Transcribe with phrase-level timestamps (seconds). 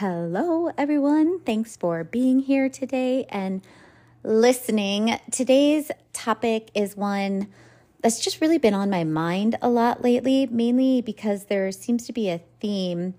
[0.00, 1.40] Hello, everyone.
[1.40, 3.62] Thanks for being here today and
[4.22, 5.18] listening.
[5.30, 7.48] Today's topic is one
[8.02, 12.12] that's just really been on my mind a lot lately, mainly because there seems to
[12.12, 13.14] be a theme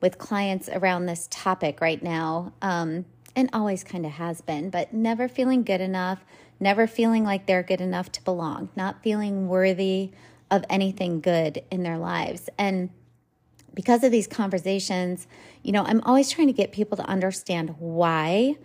[0.00, 3.04] with clients around this topic right now, um,
[3.36, 6.24] and always kind of has been, but never feeling good enough,
[6.58, 10.12] never feeling like they're good enough to belong, not feeling worthy
[10.50, 12.48] of anything good in their lives.
[12.56, 12.88] And
[13.74, 15.26] because of these conversations,
[15.62, 18.56] you know, I'm always trying to get people to understand why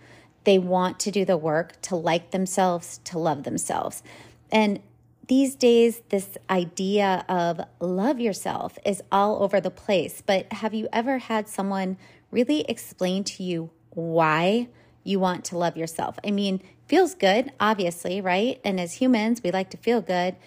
[0.44, 4.04] they want to do the work to like themselves, to love themselves.
[4.52, 4.80] And
[5.28, 10.24] these days, this idea of love yourself is all over the place.
[10.26, 11.98] But have you ever had someone
[12.32, 14.70] really explain to you why
[15.04, 16.18] you want to love yourself?
[16.26, 18.62] I mean, feels good, obviously, right?
[18.64, 20.38] And as humans, we like to feel good.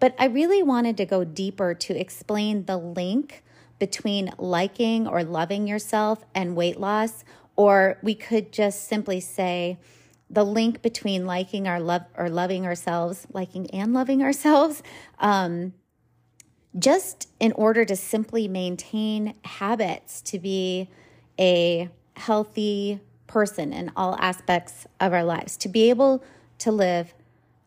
[0.00, 3.44] But I really wanted to go deeper to explain the link
[3.82, 7.24] between liking or loving yourself and weight loss,
[7.56, 9.76] or we could just simply say
[10.30, 14.84] the link between liking our love or loving ourselves, liking and loving ourselves,
[15.18, 15.74] um,
[16.78, 20.88] just in order to simply maintain habits to be
[21.36, 26.22] a healthy person in all aspects of our lives, to be able
[26.58, 27.14] to live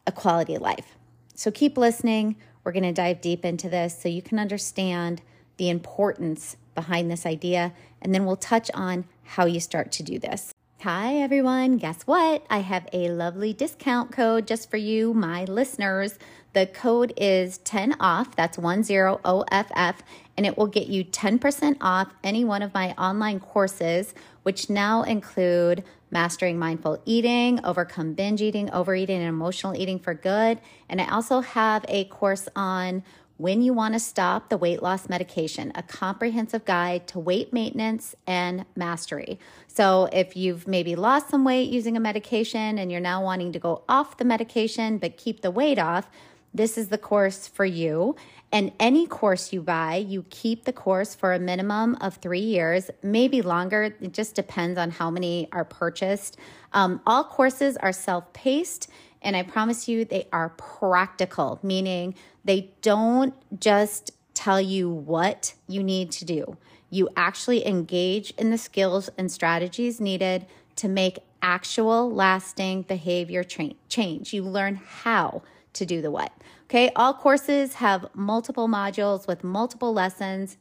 [0.08, 0.96] a quality life.
[1.34, 2.38] So keep listening.
[2.64, 5.22] We're going to dive deep into this so you can understand
[5.58, 10.20] the importance behind this idea, and then we'll touch on how you start to do
[10.20, 10.54] this.
[10.82, 11.78] Hi, everyone.
[11.78, 12.46] Guess what?
[12.50, 16.20] I have a lovely discount code just for you, my listeners.
[16.54, 18.36] The code is 10 off.
[18.36, 19.96] That's 10OFF,
[20.38, 24.14] and it will get you 10% off any one of my online courses,
[24.44, 30.60] which now include Mastering Mindful Eating, Overcome Binge Eating, Overeating, and Emotional Eating for Good.
[30.88, 33.04] And I also have a course on
[33.38, 38.16] when you want to stop the weight loss medication, a comprehensive guide to weight maintenance
[38.26, 39.40] and mastery.
[39.68, 43.60] So, if you've maybe lost some weight using a medication and you're now wanting to
[43.60, 46.10] go off the medication but keep the weight off,
[46.54, 48.16] this is the course for you.
[48.54, 52.90] And any course you buy, you keep the course for a minimum of three years,
[53.04, 53.84] maybe longer.
[54.00, 56.38] It just depends on how many are purchased.
[56.72, 58.90] Um, all courses are self paced,
[59.26, 62.16] and I promise you they are practical, meaning
[62.46, 66.58] they don't just tell you what you need to do.
[66.92, 70.46] You actually engage in the skills and strategies needed
[70.78, 74.34] to make actual lasting behavior tra- change.
[74.34, 75.42] You learn how
[75.74, 76.32] to do the what.
[76.66, 80.58] Okay, all courses have multiple modules with multiple lessons.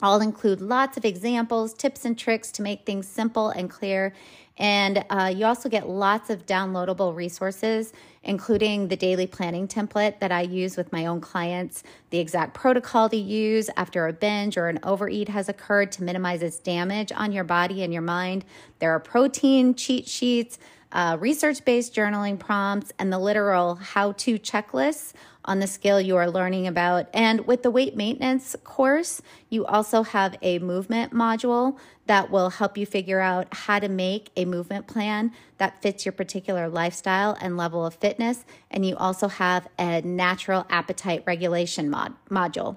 [0.00, 4.12] All include lots of examples, tips, and tricks to make things simple and clear
[4.58, 7.92] and uh, you also get lots of downloadable resources,
[8.22, 13.08] including the daily planning template that I use with my own clients, the exact protocol
[13.08, 17.32] to use after a binge or an overeat has occurred to minimize its damage on
[17.32, 18.44] your body and your mind.
[18.78, 20.58] There are protein cheat sheets,
[20.92, 25.12] uh, research based journaling prompts, and the literal how to checklists
[25.44, 27.08] on the skill you are learning about.
[27.12, 32.76] And with the weight maintenance course, you also have a movement module that will help
[32.76, 37.56] you figure out how to make a movement plan that fits your particular lifestyle and
[37.56, 38.44] level of fitness.
[38.70, 42.76] And you also have a natural appetite regulation mod- module.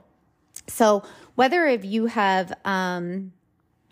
[0.67, 1.03] So,
[1.35, 3.33] whether if you have um,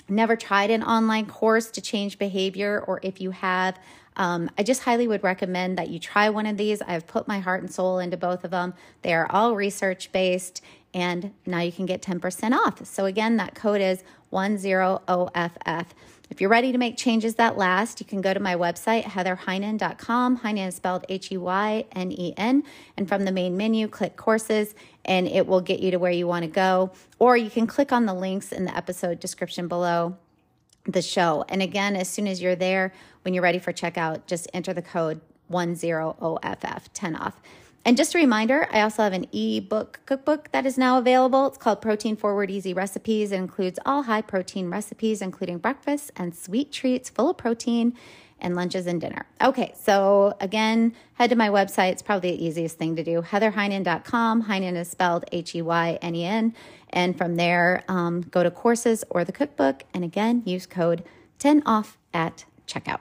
[0.10, 3.78] never tried an online course to change behavior or if you have
[4.16, 6.82] um, I just highly would recommend that you try one of these.
[6.82, 8.74] I've put my heart and soul into both of them.
[9.02, 10.62] They are all research based,
[10.94, 12.86] and now you can get 10% off.
[12.86, 15.86] So, again, that code is 10OFF.
[16.30, 20.40] If you're ready to make changes that last, you can go to my website, heatherheynen.com.
[20.40, 22.64] Heynen is spelled H E Y N E N.
[22.98, 24.74] And from the main menu, click courses,
[25.06, 26.92] and it will get you to where you want to go.
[27.20, 30.18] Or you can click on the links in the episode description below
[30.86, 31.46] the show.
[31.50, 32.94] And again, as soon as you're there,
[33.24, 37.42] when you're ready for checkout, just enter the code 10OFF, 10 off.
[37.86, 41.48] And just a reminder, I also have an ebook cookbook that is now available.
[41.48, 43.34] It's called Protein Forward Easy Recipes.
[43.34, 47.94] It includes all high protein recipes, including breakfast and sweet treats full of protein.
[48.40, 49.26] and lunches and dinner.
[49.42, 51.94] Okay, so again, head to my website.
[51.94, 53.22] It's probably the easiest thing to do.
[53.22, 54.44] HeatherHeynen.com.
[54.44, 56.54] Heynen is spelled H E Y N E N.
[56.90, 59.84] And from there, um, go to courses or the cookbook.
[59.94, 61.06] And again, use code
[61.40, 63.00] 10 off at checkout.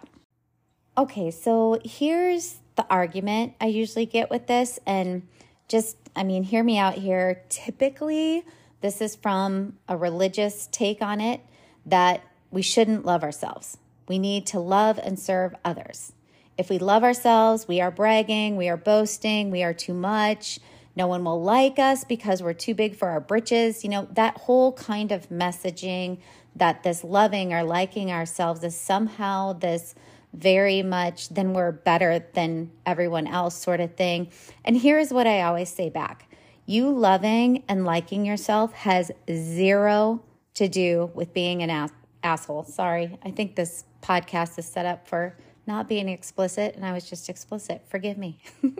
[0.96, 4.79] Okay, so here's the argument I usually get with this.
[4.87, 5.26] And
[5.69, 7.43] just, I mean, hear me out here.
[7.49, 8.44] Typically,
[8.81, 11.40] this is from a religious take on it
[11.87, 13.79] that we shouldn't love ourselves.
[14.08, 16.12] We need to love and serve others.
[16.58, 20.58] If we love ourselves, we are bragging, we are boasting, we are too much.
[20.94, 23.82] No one will like us because we're too big for our britches.
[23.82, 26.19] You know, that whole kind of messaging
[26.55, 29.94] that this loving or liking ourselves is somehow this
[30.34, 34.31] very much, then we're better than everyone else sort of thing.
[34.64, 36.29] And here's what I always say back
[36.64, 40.23] you loving and liking yourself has zero
[40.55, 41.93] to do with being an ass-
[42.23, 42.64] asshole.
[42.64, 45.37] Sorry, I think this podcast is set up for
[45.67, 47.82] not being explicit, and I was just explicit.
[47.88, 48.40] Forgive me.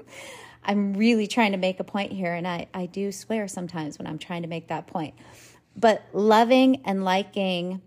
[0.65, 4.07] I'm really trying to make a point here, and I, I do swear sometimes when
[4.07, 5.15] I'm trying to make that point.
[5.77, 7.81] But loving and liking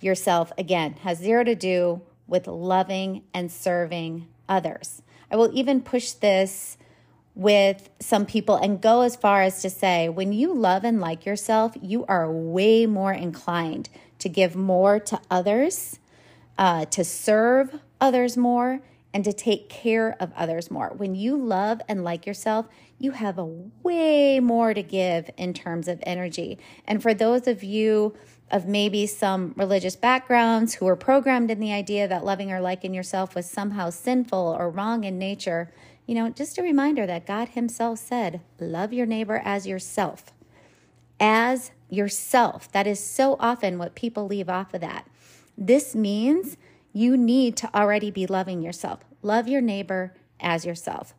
[0.00, 5.02] yourself, again, has zero to do with loving and serving others.
[5.30, 6.76] I will even push this
[7.34, 11.26] with some people and go as far as to say when you love and like
[11.26, 13.88] yourself, you are way more inclined
[14.18, 15.98] to give more to others,
[16.56, 18.80] uh, to serve others more,
[19.12, 20.92] and to take care of others more.
[20.96, 22.66] When you love and like yourself,
[22.98, 26.58] you have a way more to give in terms of energy.
[26.86, 28.14] And for those of you
[28.50, 32.94] of maybe some religious backgrounds who were programmed in the idea that loving or liking
[32.94, 35.70] yourself was somehow sinful or wrong in nature,
[36.06, 40.32] you know, just a reminder that God Himself said, Love your neighbor as yourself.
[41.18, 42.70] As yourself.
[42.72, 45.08] That is so often what people leave off of that.
[45.58, 46.56] This means
[46.92, 49.00] you need to already be loving yourself.
[49.22, 51.14] Love your neighbor as yourself.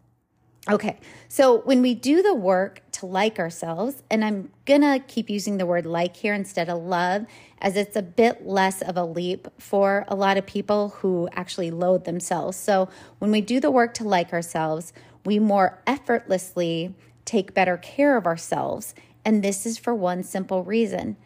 [0.69, 1.00] Okay,
[1.30, 5.66] so when we do the work to like ourselves, and I'm gonna keep using the
[5.66, 7.25] word like here instead of love,
[7.60, 11.72] as it's a bit less of a leap for a lot of people who actually
[11.72, 12.58] load themselves.
[12.58, 14.92] So when we do the work to like ourselves,
[15.25, 16.94] we more effortlessly
[17.24, 18.94] take better care of ourselves.
[19.24, 21.18] And this is for one simple reason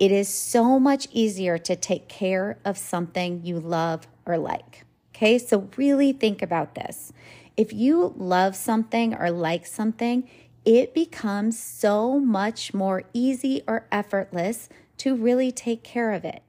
[0.00, 4.86] it is so much easier to take care of something you love or like.
[5.14, 7.12] Okay, so really think about this.
[7.60, 10.26] If you love something or like something,
[10.64, 16.42] it becomes so much more easy or effortless to really take care of it.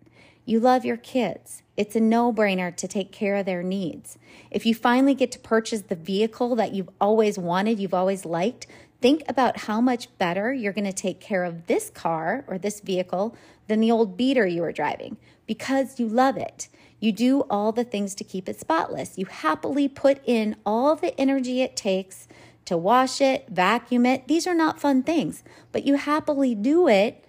[0.46, 1.64] You love your kids.
[1.76, 4.18] It's a no brainer to take care of their needs.
[4.52, 8.66] If you finally get to purchase the vehicle that you've always wanted, you've always liked,
[9.02, 12.80] think about how much better you're going to take care of this car or this
[12.80, 13.36] vehicle
[13.68, 16.70] than the old beater you were driving because you love it.
[17.02, 19.18] You do all the things to keep it spotless.
[19.18, 22.28] You happily put in all the energy it takes
[22.66, 24.28] to wash it, vacuum it.
[24.28, 27.26] These are not fun things, but you happily do it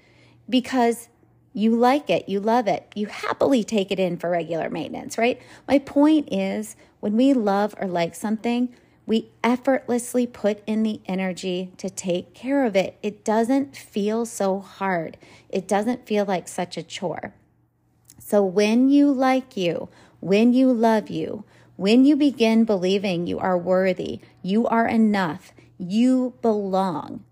[0.48, 1.08] because
[1.54, 2.92] you like it, you love it.
[2.94, 5.40] You happily take it in for regular maintenance, right?
[5.66, 8.74] My point is when we love or like something,
[9.06, 12.98] we effortlessly put in the energy to take care of it.
[13.02, 15.16] It doesn't feel so hard.
[15.48, 17.34] It doesn't feel like such a chore.
[18.32, 19.90] So when you like you,
[20.20, 21.44] when you love you,
[21.76, 27.24] when you begin believing you are worthy, you are enough, you belong,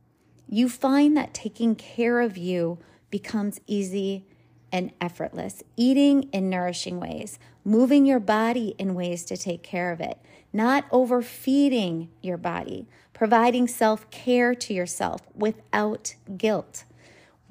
[0.46, 4.26] you find that taking care of you becomes easy
[4.70, 5.62] and effortless.
[5.74, 10.18] Eating in nourishing ways, moving your body in ways to take care of it,
[10.52, 16.84] not overfeeding your body, providing self care to yourself without guilt.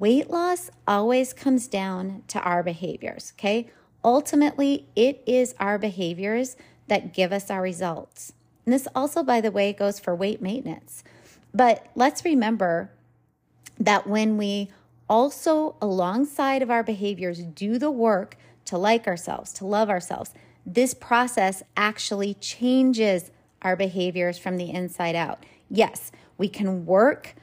[0.00, 3.70] Weight loss always comes down to our behaviors, okay?
[4.02, 6.56] Ultimately, it is our behaviors
[6.88, 8.32] that give us our results.
[8.64, 11.04] And this also, by the way, goes for weight maintenance.
[11.52, 12.90] But let's remember
[13.78, 14.70] that when we
[15.06, 20.32] also, alongside of our behaviors, do the work to like ourselves, to love ourselves,
[20.64, 23.30] this process actually changes
[23.60, 25.44] our behaviors from the inside out.
[25.68, 27.34] Yes, we can work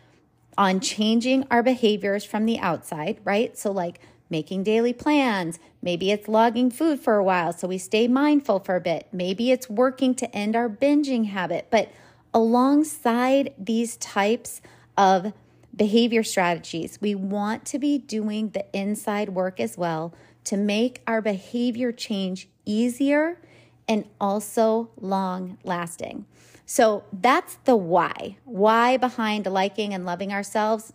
[0.57, 3.57] on changing our behaviors from the outside, right?
[3.57, 3.99] So, like
[4.29, 5.59] making daily plans.
[5.81, 9.07] Maybe it's logging food for a while so we stay mindful for a bit.
[9.11, 11.67] Maybe it's working to end our binging habit.
[11.69, 11.91] But
[12.33, 14.61] alongside these types
[14.97, 15.33] of
[15.75, 20.13] behavior strategies, we want to be doing the inside work as well
[20.45, 23.39] to make our behavior change easier
[23.87, 26.25] and also long lasting.
[26.67, 28.37] So that's the why.
[28.43, 30.91] Why behind liking and loving ourselves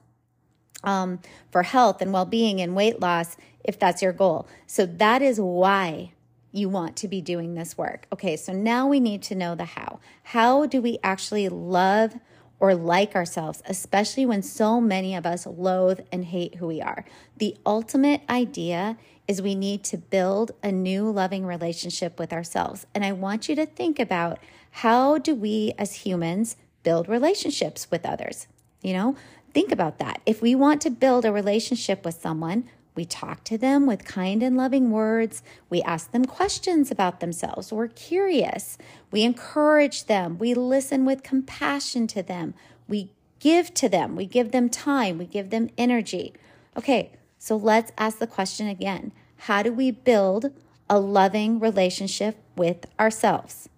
[0.85, 4.47] um, for health and well being and weight loss, if that's your goal.
[4.67, 6.13] So that is why
[6.53, 8.07] you want to be doing this work.
[8.13, 9.99] Okay, so now we need to know the how.
[10.25, 12.15] How do we actually love
[12.61, 17.07] or like ourselves, especially when so many of us loathe and hate who we are?
[17.39, 18.99] The ultimate idea
[19.33, 22.87] is we need to build a new loving relationship with ourselves.
[22.95, 24.39] And I want you to think about
[24.83, 28.47] how do we as humans build relationships with others?
[28.83, 29.17] You know,
[29.55, 30.21] think about that.
[30.27, 34.43] If we want to build a relationship with someone, we talk to them with kind
[34.43, 35.43] and loving words.
[35.71, 37.73] We ask them questions about themselves.
[37.73, 38.77] We're curious.
[39.11, 40.37] We encourage them.
[40.37, 42.53] We listen with compassion to them.
[42.87, 44.15] We give to them.
[44.15, 45.17] We give them time.
[45.17, 46.35] We give them energy.
[46.77, 49.13] Okay, so let's ask the question again
[49.47, 50.53] How do we build
[50.89, 53.69] a loving relationship with ourselves?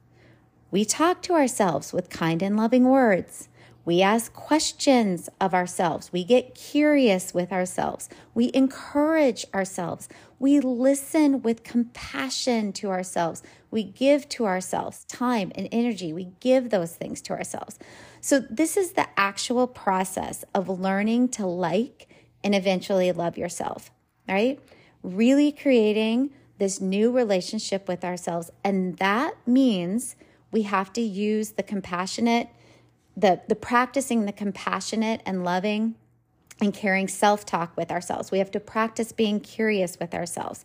[0.70, 3.48] We talk to ourselves with kind and loving words.
[3.86, 6.12] We ask questions of ourselves.
[6.12, 8.10] We get curious with ourselves.
[8.34, 10.06] We encourage ourselves.
[10.38, 13.42] We listen with compassion to ourselves.
[13.70, 16.12] We give to ourselves time and energy.
[16.12, 17.78] We give those things to ourselves.
[18.20, 22.06] So, this is the actual process of learning to like
[22.42, 23.90] and eventually love yourself,
[24.28, 24.60] right?
[25.04, 28.50] Really creating this new relationship with ourselves.
[28.64, 30.16] And that means
[30.50, 32.48] we have to use the compassionate
[33.16, 35.94] the the practicing the compassionate and loving
[36.60, 38.30] and caring self-talk with ourselves.
[38.30, 40.64] We have to practice being curious with ourselves.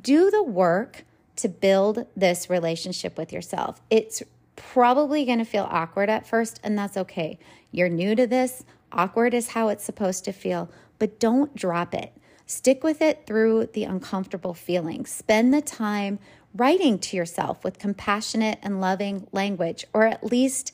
[0.00, 1.04] Do the work
[1.36, 3.80] to build this relationship with yourself.
[3.90, 4.22] It's
[4.56, 7.38] probably going to feel awkward at first and that's okay.
[7.72, 8.64] You're new to this.
[8.92, 12.12] Awkward is how it's supposed to feel, but don't drop it.
[12.46, 15.10] Stick with it through the uncomfortable feelings.
[15.10, 16.18] Spend the time
[16.54, 20.72] writing to yourself with compassionate and loving language, or at least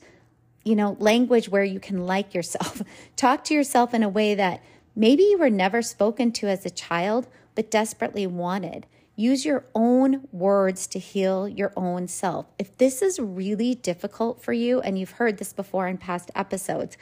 [0.63, 2.81] you know, language where you can like yourself.
[3.15, 4.61] Talk to yourself in a way that
[4.95, 8.85] maybe you were never spoken to as a child, but desperately wanted.
[9.15, 12.45] Use your own words to heal your own self.
[12.57, 16.97] If this is really difficult for you, and you've heard this before in past episodes,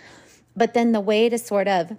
[0.56, 1.98] but then the way to sort of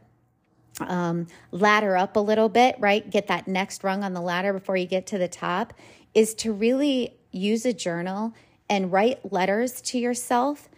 [0.83, 3.09] um, ladder up a little bit, right?
[3.09, 5.75] Get that next rung on the ladder before you get to the top
[6.15, 8.35] is to really use a journal
[8.69, 10.69] and write letters to yourself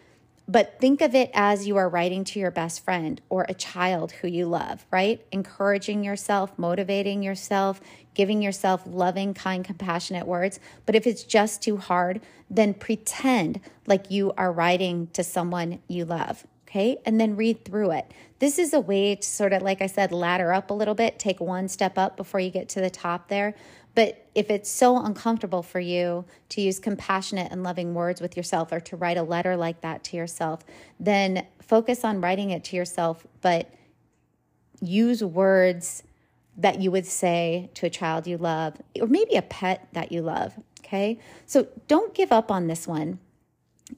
[0.49, 4.13] but think of it as you are writing to your best friend or a child
[4.13, 5.25] who you love, right?
[5.31, 7.81] Encouraging yourself, motivating yourself,
[8.15, 10.59] giving yourself loving, kind, compassionate words.
[10.85, 16.05] But if it's just too hard, then pretend like you are writing to someone you
[16.05, 16.97] love, okay?
[17.05, 18.11] And then read through it.
[18.39, 21.19] This is a way to sort of, like I said, ladder up a little bit,
[21.19, 23.55] take one step up before you get to the top there.
[23.95, 28.73] But if it's so uncomfortable for you to use compassionate and loving words with yourself
[28.73, 30.65] or to write a letter like that to yourself,
[30.99, 33.71] then focus on writing it to yourself, but
[34.81, 36.03] use words
[36.57, 40.23] that you would say to a child you love or maybe a pet that you
[40.23, 40.55] love.
[40.81, 41.19] Okay.
[41.45, 43.19] So don't give up on this one.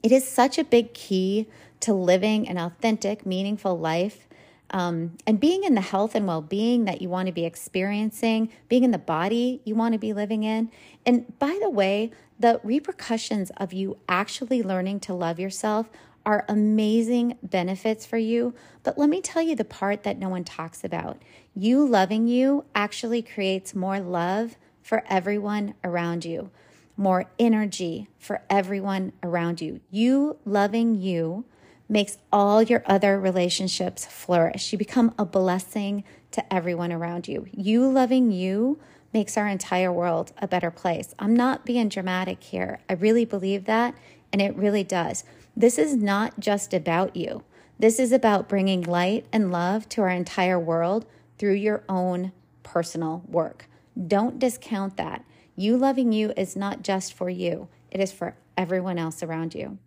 [0.03, 1.47] It is such a big key
[1.81, 4.27] to living an authentic, meaningful life
[4.71, 8.49] um, and being in the health and well being that you want to be experiencing,
[8.67, 10.71] being in the body you want to be living in.
[11.05, 15.89] And by the way, the repercussions of you actually learning to love yourself
[16.25, 18.53] are amazing benefits for you.
[18.83, 21.21] But let me tell you the part that no one talks about.
[21.53, 26.49] You loving you actually creates more love for everyone around you,
[26.97, 29.79] more energy for everyone around you.
[29.91, 31.45] You loving you
[31.87, 34.71] makes all your other relationships flourish.
[34.71, 37.47] You become a blessing to everyone around you.
[37.51, 38.79] You loving you
[39.13, 41.13] makes our entire world a better place.
[41.19, 42.79] I'm not being dramatic here.
[42.89, 43.95] I really believe that,
[44.33, 45.23] and it really does.
[45.55, 47.43] This is not just about you.
[47.79, 51.05] This is about bringing light and love to our entire world
[51.37, 52.31] through your own
[52.63, 53.67] personal work.
[54.07, 55.23] Don't discount that.
[55.55, 59.77] You loving you is not just for you, it is for everyone else around you.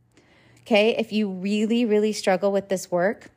[0.68, 3.30] Okay, if you really, really struggle with this work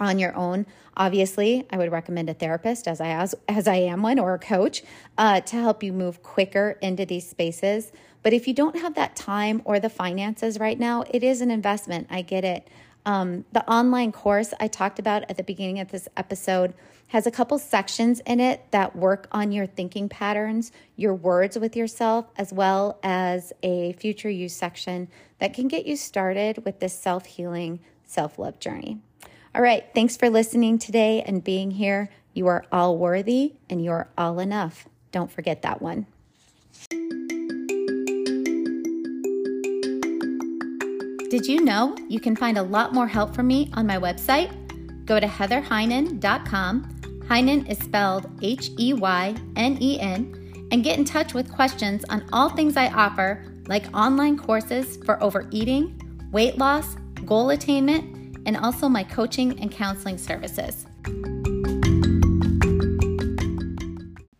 [0.00, 4.02] on your own, obviously, I would recommend a therapist, as I as, as I am
[4.02, 4.82] one, or a coach,
[5.16, 7.92] uh, to help you move quicker into these spaces.
[8.24, 11.52] But if you don't have that time or the finances right now, it is an
[11.52, 12.08] investment.
[12.10, 12.66] I get it.
[13.04, 16.74] Um, the online course I talked about at the beginning of this episode
[17.06, 21.76] has a couple sections in it that work on your thinking patterns, your words with
[21.76, 25.06] yourself, as well as a future use section
[25.38, 28.98] that can get you started with this self healing, self love journey.
[29.54, 32.10] All right, thanks for listening today and being here.
[32.34, 34.86] You are all worthy and you are all enough.
[35.12, 36.06] Don't forget that one.
[41.30, 44.52] Did you know you can find a lot more help from me on my website?
[45.06, 46.92] Go to heatherheynen.com.
[47.28, 52.04] Heynen is spelled H E Y N E N, and get in touch with questions
[52.08, 56.00] on all things I offer, like online courses for overeating,
[56.32, 56.94] weight loss,
[57.24, 60.86] goal attainment, and also my coaching and counseling services.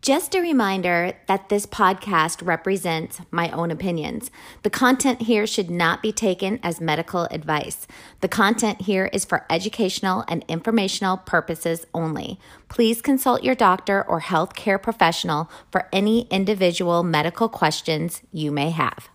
[0.06, 4.30] Just a reminder that this podcast represents my own opinions.
[4.62, 7.88] The content here should not be taken as medical advice.
[8.20, 12.38] The content here is for educational and informational purposes only.
[12.68, 19.08] Please consult your doctor or healthcare professional for any individual medical questions you may have.